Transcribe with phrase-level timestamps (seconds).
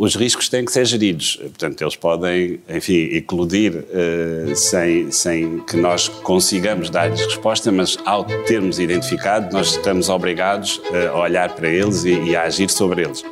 [0.00, 1.36] os riscos têm que ser geridos.
[1.36, 8.24] Portanto, eles podem, enfim, eclodir uh, sem, sem que nós consigamos dar-lhes resposta, mas ao
[8.24, 13.02] termos identificado, nós estamos obrigados uh, a olhar para eles e, e a agir sobre
[13.02, 13.22] eles.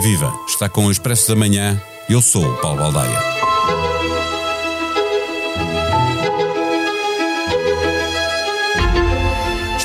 [0.00, 0.32] Viva!
[0.46, 1.82] Está com o Expresso da Manhã.
[2.08, 3.39] Eu sou o Paulo Baldaia.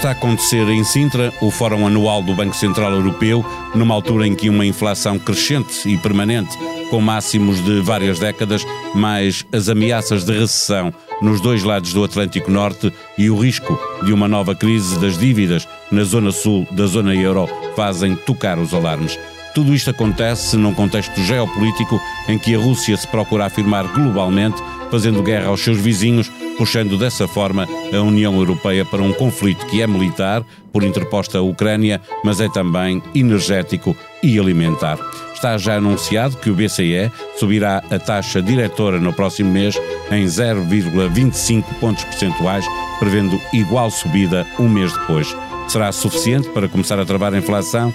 [0.06, 3.44] Está a acontecer em Sintra o Fórum Anual do Banco Central Europeu,
[3.74, 6.56] numa altura em que uma inflação crescente e permanente,
[6.92, 8.64] com máximos de várias décadas,
[8.94, 14.14] mais as ameaças de recessão nos dois lados do Atlântico Norte e o risco de
[14.14, 19.18] uma nova crise das dívidas na zona sul da zona euro fazem tocar os alarmes.
[19.56, 25.24] Tudo isto acontece num contexto geopolítico em que a Rússia se procura afirmar globalmente, fazendo
[25.24, 29.88] guerra aos seus vizinhos puxando dessa forma a União Europeia para um conflito que é
[29.88, 34.98] militar, por interposta a Ucrânia, mas é também energético e alimentar.
[35.34, 39.80] Está já anunciado que o BCE subirá a taxa diretora no próximo mês
[40.12, 42.66] em 0,25 pontos percentuais,
[43.00, 45.36] prevendo igual subida um mês depois.
[45.68, 47.94] Será suficiente para começar a travar a inflação?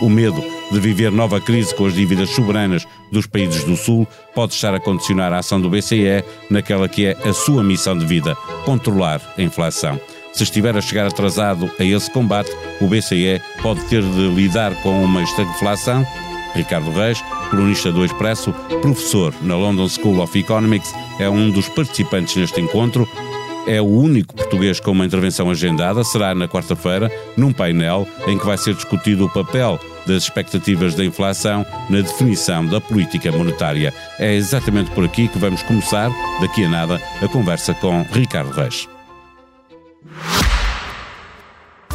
[0.00, 0.42] O medo
[0.72, 4.80] de viver nova crise com as dívidas soberanas dos países do Sul pode estar a
[4.80, 9.42] condicionar a ação do BCE naquela que é a sua missão de vida, controlar a
[9.42, 10.00] inflação.
[10.32, 15.04] Se estiver a chegar atrasado a esse combate, o BCE pode ter de lidar com
[15.04, 16.06] uma estagflação.
[16.54, 22.36] Ricardo Reis, colunista do Expresso, professor na London School of Economics, é um dos participantes
[22.36, 23.06] neste encontro
[23.64, 28.44] é o único português com uma intervenção agendada, será na quarta-feira, num painel em que
[28.44, 33.92] vai ser discutido o papel das expectativas da inflação na definição da política monetária.
[34.18, 38.88] É exatamente por aqui que vamos começar, daqui a nada, a conversa com Ricardo Reis.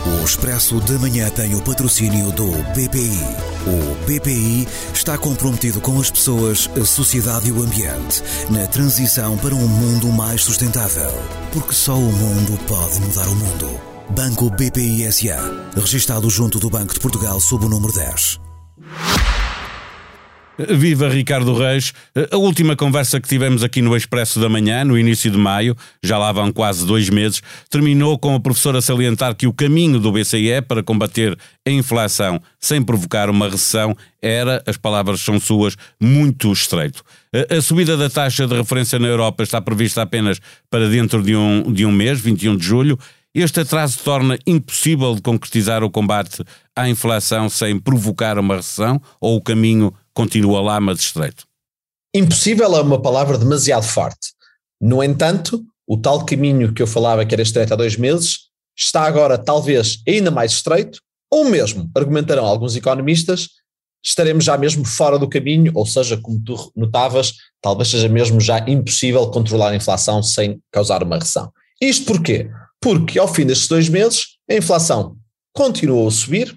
[0.06, 3.20] O Expresso da Manhã tem o patrocínio do BPI.
[3.66, 9.56] O BPI está comprometido com as pessoas, a sociedade e o ambiente na transição para
[9.56, 11.12] um mundo mais sustentável.
[11.52, 13.87] Porque só o mundo pode mudar o mundo.
[14.10, 15.38] Banco BPI SA.
[15.76, 18.40] Registado junto do Banco de Portugal sob o número 10.
[20.58, 21.94] Viva Ricardo Reis.
[22.32, 26.18] A última conversa que tivemos aqui no Expresso da Manhã, no início de maio, já
[26.18, 30.62] lá vão quase dois meses, terminou com a professora salientar que o caminho do BCE
[30.68, 37.04] para combater a inflação sem provocar uma recessão era, as palavras são suas, muito estreito.
[37.56, 40.40] A subida da taxa de referência na Europa está prevista apenas
[40.72, 42.98] para dentro de um, de um mês, 21 de julho.
[43.36, 46.44] Este atraso torna impossível de concretizar o combate
[46.76, 51.46] à inflação sem provocar uma recessão ou o caminho continua lá, mas estreito?
[52.16, 54.30] Impossível é uma palavra demasiado forte.
[54.82, 59.04] No entanto, o tal caminho que eu falava que era estreito há dois meses está
[59.04, 61.00] agora talvez ainda mais estreito,
[61.32, 63.50] ou mesmo, argumentarão alguns economistas,
[64.04, 68.60] estaremos já mesmo fora do caminho, ou seja, como tu notavas, talvez seja mesmo já
[68.68, 71.52] impossível controlar a inflação sem causar uma recessão.
[71.82, 72.50] Isto porquê?
[72.82, 75.18] Porque ao fim destes dois meses a inflação
[75.54, 76.56] continuou a subir,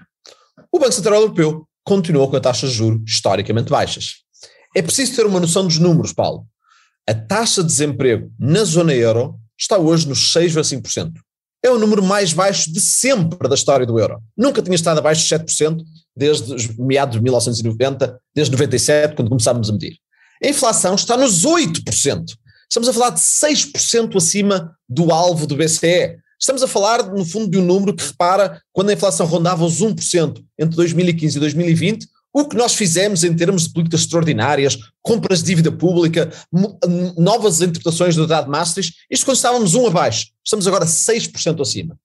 [0.73, 4.17] o Banco Central Europeu continuou com a taxa de juros historicamente baixas.
[4.77, 6.47] É preciso ter uma noção dos números, Paulo.
[7.09, 11.13] A taxa de desemprego na zona euro está hoje nos 6,5%.
[11.63, 14.23] É o número mais baixo de sempre da história do euro.
[14.37, 15.83] Nunca tinha estado abaixo de 7%
[16.17, 19.97] desde os meados de 1990, desde 97, quando começámos a medir.
[20.43, 22.25] A inflação está nos 8%.
[22.71, 26.19] Estamos a falar de 6% acima do alvo do BCE.
[26.41, 29.83] Estamos a falar, no fundo, de um número que repara quando a inflação rondava os
[29.83, 35.41] 1% entre 2015 e 2020, o que nós fizemos em termos de políticas extraordinárias, compras
[35.41, 36.31] de dívida pública,
[37.19, 41.99] novas interpretações do Tratado de Maastricht, isto quando estávamos um abaixo, estamos agora 6% acima.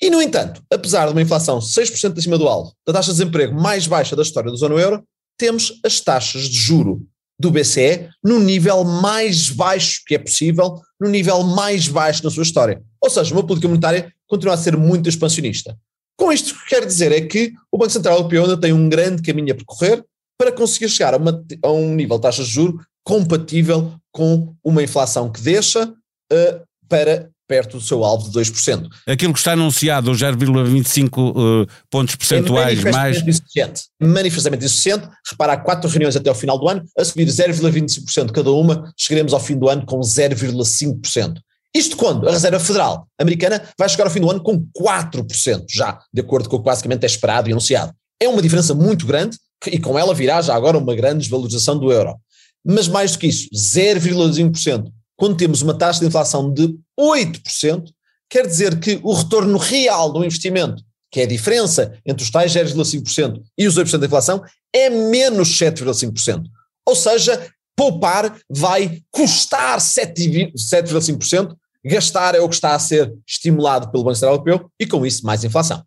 [0.00, 3.60] E, no entanto, apesar de uma inflação 6% acima do alvo, da taxa de desemprego
[3.60, 5.02] mais baixa da história da zona euro,
[5.36, 7.04] temos as taxas de juro
[7.38, 12.42] do BCE no nível mais baixo que é possível, no nível mais baixo na sua
[12.42, 12.82] história.
[13.00, 15.76] Ou seja, uma política monetária continua a ser muito expansionista.
[16.16, 18.88] Com isto, o que quero dizer é que o Banco Central Europeu ainda tem um
[18.88, 20.04] grande caminho a percorrer
[20.36, 24.82] para conseguir chegar a, uma, a um nível de taxas de juros compatível com uma
[24.82, 28.86] inflação que deixa uh, para perto do seu alvo de 2%.
[29.06, 33.16] Aquilo que está anunciado, os 0,25 uh, pontos percentuais é mais...
[33.26, 35.08] Insuficiente, manifestamente insuficiente.
[35.28, 39.32] Repara, há quatro reuniões até ao final do ano, a subir 0,25% cada uma, chegaremos
[39.32, 41.38] ao fim do ano com 0,5%.
[41.74, 45.98] Isto quando a Reserva Federal americana vai chegar ao fim do ano com 4% já,
[46.12, 47.92] de acordo com o que basicamente é esperado e anunciado.
[48.20, 51.92] É uma diferença muito grande e com ela virá já agora uma grande desvalorização do
[51.92, 52.16] euro.
[52.64, 57.90] Mas mais do que isso, 0,1%, quando temos uma taxa de inflação de 8%,
[58.30, 62.52] quer dizer que o retorno real do investimento que é a diferença entre os tais
[62.52, 66.44] 0,5% e os 8% da inflação, é menos 7,5%.
[66.86, 74.04] Ou seja, poupar vai custar 7,5%, gastar é o que está a ser estimulado pelo
[74.04, 75.82] Banco Central Europeu e com isso mais inflação.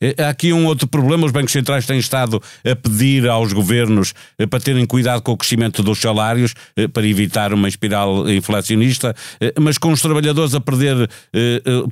[0.00, 4.46] Eh, aqui um outro problema: os bancos centrais têm estado a pedir aos governos eh,
[4.46, 9.14] para terem cuidado com o crescimento dos salários, eh, para evitar uma espiral inflacionista,
[9.60, 11.08] mas com os trabalhadores a perder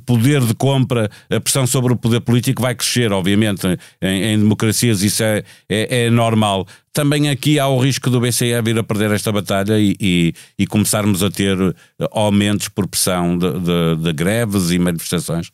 [0.05, 3.67] poder de compra, a pressão sobre o poder político vai crescer, obviamente.
[4.01, 6.65] Em, em democracias isso é, é, é, normal.
[6.93, 10.67] Também aqui há o risco do BCE vir a perder esta batalha e, e, e
[10.67, 11.57] começarmos a ter
[12.11, 15.51] aumentos por pressão de, de, de greves e manifestações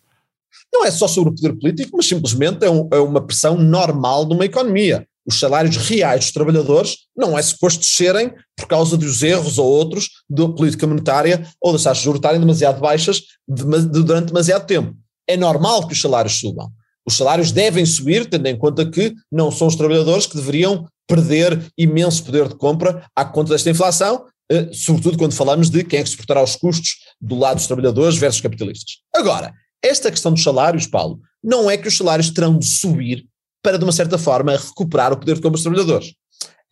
[0.73, 4.25] não é só sobre o poder político, mas simplesmente é, um, é uma pressão normal
[4.25, 5.07] de uma economia.
[5.25, 10.09] Os salários reais dos trabalhadores não é suposto descerem por causa dos erros ou outros
[10.29, 14.65] da política monetária ou das taxas de juros estarem demasiado baixas de, de, durante demasiado
[14.65, 14.93] tempo.
[15.27, 16.69] É normal que os salários subam.
[17.05, 21.67] Os salários devem subir, tendo em conta que não são os trabalhadores que deveriam perder
[21.77, 26.03] imenso poder de compra à conta desta inflação, eh, sobretudo quando falamos de quem é
[26.03, 28.97] que suportará os custos do lado dos trabalhadores versus capitalistas.
[29.13, 29.53] Agora,
[29.83, 33.25] esta questão dos salários, Paulo, não é que os salários terão de subir
[33.61, 36.13] para, de uma certa forma, recuperar o poder de compra dos trabalhadores.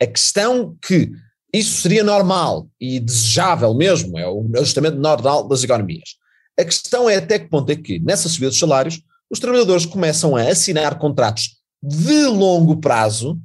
[0.02, 1.12] A questão que
[1.54, 6.16] isso seria normal e desejável mesmo, é o ajustamento normal das economias.
[6.60, 10.36] A questão é até que ponto é que, nessa subida dos salários, os trabalhadores começam
[10.36, 13.40] a assinar contratos de longo prazo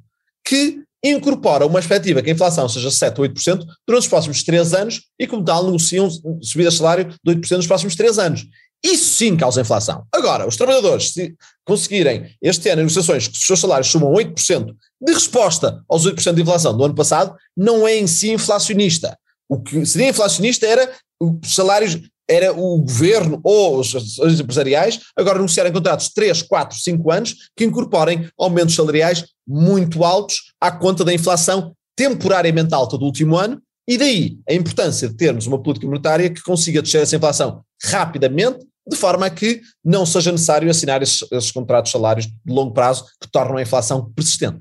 [0.45, 4.75] que incorporam uma expectativa que a inflação seja 7 ou 8% durante os próximos 3
[4.75, 6.11] anos e, como tal, negociam
[6.43, 8.47] subida de salário de 8% nos próximos 3 anos.
[8.87, 10.05] Isso sim causa inflação.
[10.13, 11.35] Agora, os trabalhadores, se
[11.65, 14.73] conseguirem este ano negociações que os seus salários sumam 8%
[15.03, 19.19] de resposta aos 8% de inflação do ano passado, não é em si inflacionista.
[19.49, 21.99] O que seria inflacionista era os salários,
[22.31, 27.35] era o governo ou os, os empresariais agora negociarem contratos de 3, 4, 5 anos
[27.57, 33.61] que incorporem aumentos salariais muito altos à conta da inflação temporariamente alta do último ano
[33.89, 38.67] e daí a importância de termos uma política monetária que consiga descer essa inflação rapidamente,
[38.89, 42.73] de forma a que não seja necessário assinar esses, esses contratos de salários de longo
[42.73, 44.61] prazo que tornam a inflação persistente.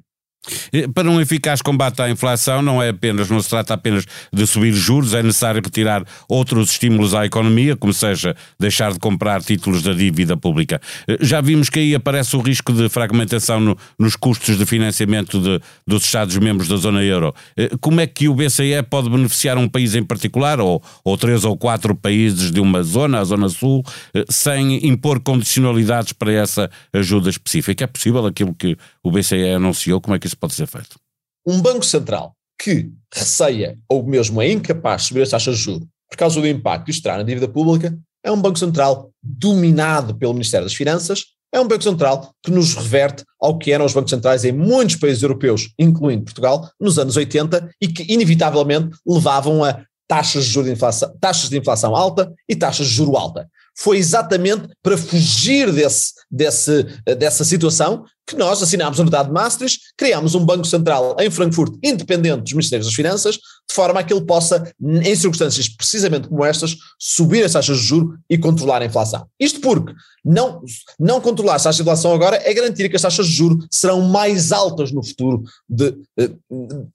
[0.94, 4.74] Para um eficaz combate à inflação, não é apenas, não se trata apenas de subir
[4.74, 9.94] juros, é necessário retirar outros estímulos à economia, como seja deixar de comprar títulos da
[9.94, 10.82] dívida pública.
[11.20, 15.60] Já vimos que aí aparece o risco de fragmentação no, nos custos de financiamento de,
[15.86, 17.34] dos Estados-membros da zona euro.
[17.82, 21.58] Como é que o BCE pode beneficiar um país em particular, ou, ou três ou
[21.58, 23.84] quatro países de uma zona, a Zona Sul,
[24.30, 27.84] sem impor condicionalidades para essa ajuda específica?
[27.84, 30.02] É possível aquilo que o BCE anunciou?
[30.02, 31.00] Como é que isso pode ser feito?
[31.46, 35.88] Um Banco Central que receia ou mesmo é incapaz de subir as taxas de juros
[36.10, 40.16] por causa do impacto que isto terá na dívida pública, é um Banco Central dominado
[40.16, 43.94] pelo Ministério das Finanças, é um Banco Central que nos reverte ao que eram os
[43.94, 49.64] bancos centrais em muitos países europeus, incluindo Portugal, nos anos 80 e que inevitavelmente levavam
[49.64, 53.98] a taxas de, de inflação, taxas de inflação alta e taxas de juro alta foi
[53.98, 56.84] exatamente para fugir desse, desse,
[57.18, 61.76] dessa situação que nós assinámos a Unidade de Maastricht, criámos um Banco Central em Frankfurt
[61.84, 66.44] independente dos Ministérios das Finanças, de forma a que ele possa, em circunstâncias precisamente como
[66.44, 69.28] estas, subir as taxas de juros e controlar a inflação.
[69.40, 69.94] Isto porque
[70.24, 70.62] não,
[71.00, 74.02] não controlar as taxas de inflação agora é garantir que as taxas de juros serão
[74.02, 76.36] mais altas no futuro de, de,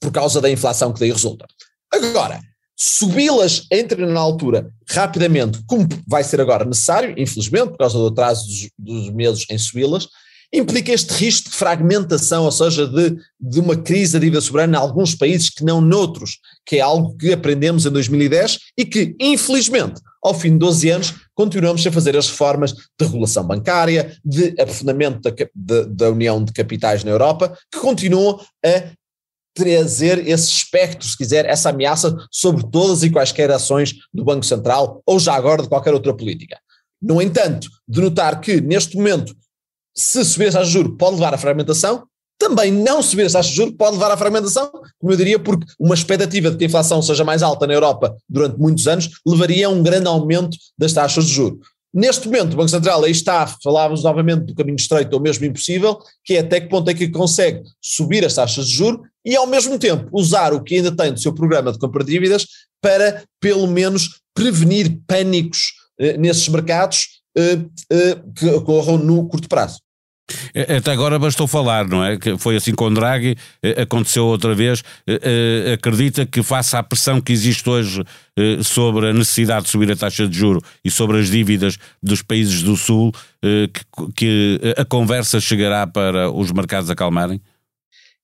[0.00, 1.46] por causa da inflação que daí resulta.
[1.92, 2.40] Agora,
[2.82, 8.46] subi-las entre na altura rapidamente, como vai ser agora necessário, infelizmente, por causa do atraso
[8.46, 10.08] dos, dos meses em subi-las,
[10.50, 14.80] implica este risco de fragmentação, ou seja, de, de uma crise da dívida soberana em
[14.80, 20.00] alguns países que não noutros, que é algo que aprendemos em 2010 e que, infelizmente,
[20.24, 25.20] ao fim de 12 anos, continuamos a fazer as reformas de regulação bancária, de aprofundamento
[25.54, 28.90] da, da, União de Capitais na Europa, que continuam a
[29.54, 35.02] trazer esse espectro, se quiser, essa ameaça sobre todas e quaisquer ações do Banco Central
[35.04, 36.58] ou já agora de qualquer outra política.
[37.00, 39.34] No entanto, de notar que neste momento,
[39.94, 42.04] se subir as taxas de juros pode levar à fragmentação,
[42.38, 45.66] também não subir as taxas de juros pode levar à fragmentação, como eu diria, porque
[45.78, 49.66] uma expectativa de que a inflação seja mais alta na Europa durante muitos anos levaria
[49.66, 51.58] a um grande aumento das taxas de juros.
[51.92, 55.98] Neste momento, o Banco Central aí está, falávamos novamente do caminho estreito ou mesmo impossível,
[56.24, 59.46] que é até que ponto é que consegue subir as taxas de juros e, ao
[59.46, 62.46] mesmo tempo, usar o que ainda tem do seu programa de compra de dívidas
[62.80, 67.58] para, pelo menos, prevenir pânicos eh, nesses mercados eh,
[67.92, 69.78] eh, que ocorram no curto prazo.
[70.54, 72.16] É, até agora bastou falar, não é?
[72.16, 74.82] Que foi assim com Draghi, é, aconteceu outra vez.
[75.74, 78.04] Acredita que, face à pressão que existe hoje
[78.62, 82.62] sobre a necessidade de subir a taxa de juro e sobre as dívidas dos países
[82.62, 83.12] do Sul,
[84.14, 87.40] que a conversa chegará para os mercados acalmarem?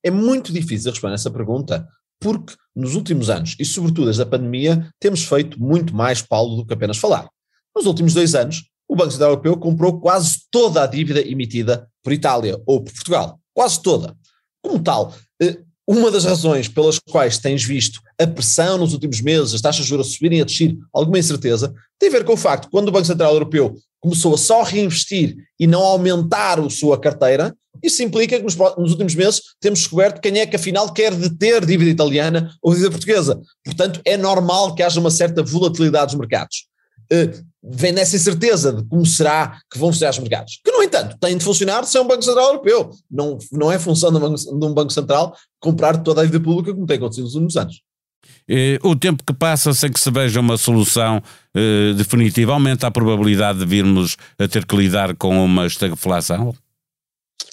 [0.05, 1.87] É muito difícil responder essa pergunta,
[2.21, 6.67] porque nos últimos anos, e sobretudo desde a pandemia, temos feito muito mais, Paulo, do
[6.67, 7.29] que apenas falar.
[7.75, 12.13] Nos últimos dois anos, o Banco Central Europeu comprou quase toda a dívida emitida por
[12.13, 13.41] Itália ou por Portugal.
[13.53, 14.17] Quase toda.
[14.63, 19.55] Como tal, eh, uma das razões pelas quais tens visto a pressão nos últimos meses,
[19.55, 22.37] as taxas de juros subirem e a descer, alguma incerteza, tem a ver com o
[22.37, 26.71] facto que quando o Banco Central Europeu começou a só reinvestir e não aumentar a
[26.71, 30.93] sua carteira, isso implica que nos, nos, últimos meses temos descoberto quem é que afinal
[30.93, 33.41] quer deter dívida italiana ou dívida portuguesa.
[33.65, 36.67] Portanto, é normal que haja uma certa volatilidade dos mercados.
[37.13, 40.61] Uh, vem nessa incerteza de como será que vão ser os mercados.
[40.65, 42.91] Que, no entanto, tem de funcionar sem um Banco Central Europeu.
[43.11, 46.43] Não, não é função de um, banco, de um Banco Central comprar toda a dívida
[46.43, 47.83] pública como tem acontecido nos últimos anos.
[48.83, 51.21] O tempo que passa sem que se veja uma solução
[51.55, 56.55] eh, definitiva aumenta a probabilidade de virmos a ter que lidar com uma estagflação?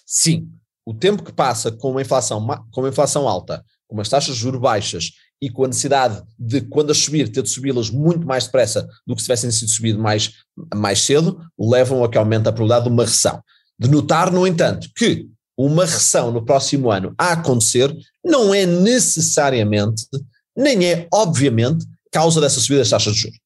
[0.06, 0.50] Sim.
[0.86, 4.42] O tempo que passa com uma inflação, com uma inflação alta, com umas taxas de
[4.42, 8.46] juros baixas e com a necessidade de, quando a subir, ter de subi-las muito mais
[8.46, 10.32] depressa do que se tivessem sido subido mais,
[10.74, 13.42] mais cedo, levam a que aumente a probabilidade de uma recessão.
[13.80, 20.06] De notar, no entanto, que uma recessão no próximo ano a acontecer não é necessariamente,
[20.56, 23.40] nem é obviamente, causa dessa subida das taxas de juros.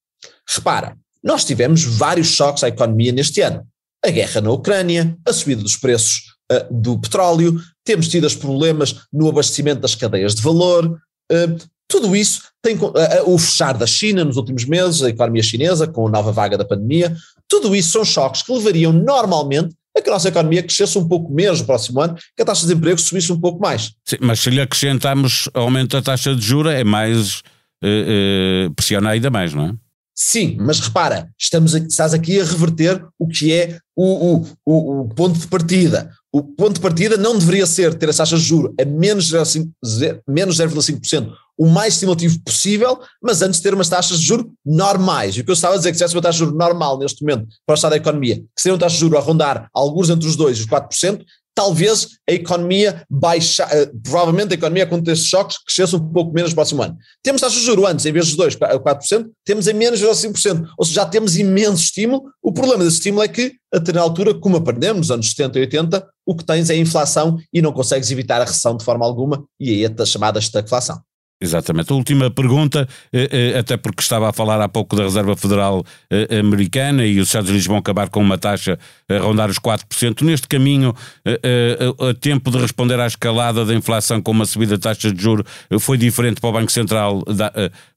[0.48, 3.66] Repara, nós tivemos vários choques à economia neste ano.
[4.06, 6.22] A guerra na Ucrânia, a subida dos preços
[6.52, 11.00] uh, do petróleo, temos tido os problemas no abastecimento das cadeias de valor,
[11.32, 12.92] uh, tudo isso tem uh,
[13.26, 16.66] o fechar da China nos últimos meses, a economia chinesa, com a nova vaga da
[16.66, 17.16] pandemia,
[17.48, 21.34] tudo isso são choques que levariam normalmente a que a nossa economia crescesse um pouco
[21.34, 23.94] menos no próximo ano, que a taxa de desemprego subisse um pouco mais.
[24.06, 27.42] Sim, mas se lhe acrescentarmos aumento da taxa de juros, é mais.
[27.84, 29.74] Uh, uh, pressiona ainda mais, não é?
[30.20, 35.02] Sim, mas repara, estamos aqui, estás aqui a reverter o que é o, o, o,
[35.02, 36.10] o, ponto de partida.
[36.34, 41.32] O ponto de partida não deveria ser ter as taxas de juros a menos 0,5%,
[41.58, 45.36] o mais estimulativo possível, mas antes de ter umas taxas de juros normais.
[45.36, 47.00] E o que eu estava a dizer, que se tivesse uma taxa de juros normal
[47.00, 49.70] neste momento para o estado da economia, que seria uma taxa de juros a rondar
[49.74, 51.26] alguns entre os 2% e os 4%,
[51.58, 56.52] talvez a economia baixa, uh, provavelmente a economia com estes choques crescesse um pouco menos
[56.52, 56.96] no próximo ano.
[57.24, 60.06] Temos taxas de juros antes, em vez de 2 a 4%, temos em menos de
[60.06, 62.26] 5%, ou seja, já temos imenso estímulo.
[62.44, 65.62] O problema desse estímulo é que, a ter altura, como aprendemos nos anos 70 e
[65.62, 69.04] 80, o que tens é a inflação e não consegues evitar a recessão de forma
[69.04, 71.02] alguma, e aí é a chamada estagflação.
[71.40, 71.92] Exatamente.
[71.92, 75.86] A última pergunta, eh, eh, até porque estava a falar há pouco da Reserva Federal
[76.10, 80.24] eh, Americana e os Estados Unidos vão acabar com uma taxa a rondar os 4%.
[80.24, 85.12] Neste caminho, a tempo de responder à escalada da inflação com uma subida de taxa
[85.14, 85.46] de juros
[85.80, 87.24] foi diferente para o Banco Central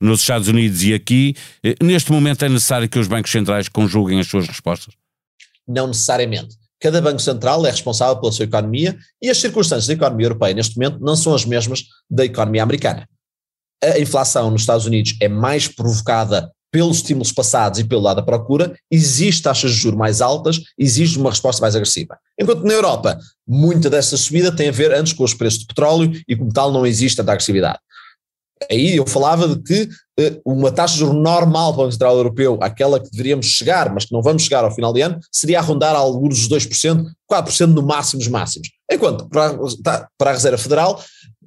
[0.01, 1.35] nos Estados Unidos e aqui.
[1.83, 4.95] Neste momento é necessário que os bancos centrais conjuguem as suas respostas?
[5.67, 6.57] Não necessariamente.
[6.81, 10.77] Cada Banco Central é responsável pela sua economia e as circunstâncias da economia europeia neste
[10.77, 13.09] momento não são as mesmas da economia americana
[13.83, 18.23] a inflação nos Estados Unidos é mais provocada pelos estímulos passados e pelo lado da
[18.23, 22.17] procura, existe taxas de juros mais altas, exige uma resposta mais agressiva.
[22.39, 26.13] Enquanto na Europa, muita dessa subida tem a ver antes com os preços do petróleo
[26.29, 27.79] e como tal não existe tanta agressividade.
[28.71, 29.83] Aí eu falava de que
[30.21, 33.93] uh, uma taxa de juros normal para o Banco Central Europeu, aquela que deveríamos chegar,
[33.93, 37.05] mas que não vamos chegar ao final de ano, seria a rondar alguns dos 2%,
[37.31, 38.69] 4% no máximo dos máximos.
[38.91, 39.57] Enquanto para,
[40.19, 41.03] para a Reserva Federal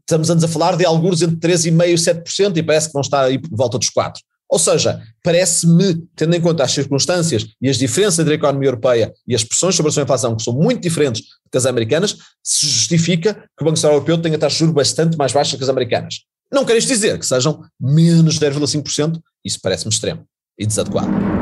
[0.08, 3.24] estamos antes a falar de alguns entre 3,5% e 7% e parece que vão estar
[3.24, 4.14] aí por volta dos 4%.
[4.50, 9.12] Ou seja, parece-me, tendo em conta as circunstâncias e as diferenças entre a economia europeia
[9.28, 13.34] e as pressões sobre a sua inflação, que são muito diferentes das americanas, se justifica
[13.34, 16.20] que o Banco Central Europeu tenha taxas de juros bastante mais baixas que as americanas.
[16.52, 20.24] Não quer isto dizer que sejam menos 0,5%, isso parece-me extremo
[20.60, 21.33] e desadequado.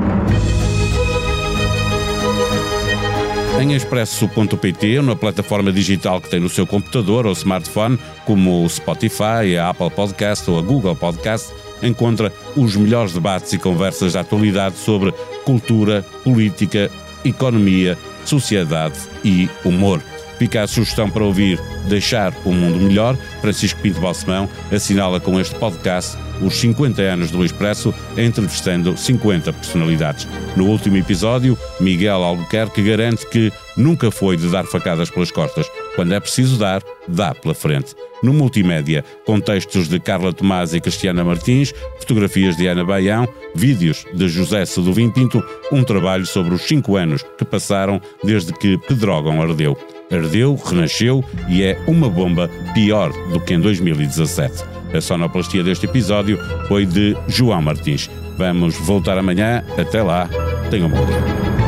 [3.62, 9.56] Em expresso.pt, na plataforma digital que tem no seu computador ou smartphone, como o Spotify,
[9.60, 11.53] a Apple Podcast ou a Google Podcast,
[11.84, 15.12] encontra os melhores debates e conversas da atualidade sobre
[15.46, 16.89] cultura, política,
[17.24, 20.01] economia, sociedade e humor.
[20.41, 23.15] Fica a sugestão para ouvir Deixar o Mundo Melhor.
[23.41, 30.27] Francisco Pinto Balsemão assinala com este podcast os 50 anos do Expresso, entrevistando 50 personalidades.
[30.55, 35.67] No último episódio, Miguel Albuquerque garante que nunca foi de dar facadas pelas costas.
[35.95, 37.93] Quando é preciso dar, dá pela frente.
[38.24, 44.27] No multimédia, contextos de Carla Tomás e Cristiana Martins, fotografias de Ana Baião, vídeos de
[44.27, 49.77] José Seduvim Pinto, um trabalho sobre os cinco anos que passaram desde que Pedrógão ardeu.
[50.12, 54.63] Ardeu, renasceu e é uma bomba pior do que em 2017.
[54.94, 56.38] A sonoplastia deste episódio
[56.68, 58.10] foi de João Martins.
[58.38, 59.63] Vamos voltar amanhã.
[59.77, 60.30] Até lá.
[60.70, 61.62] Tenham um bom dia.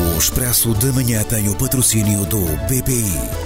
[0.00, 3.45] O Expresso da Manhã tem o patrocínio do BPI.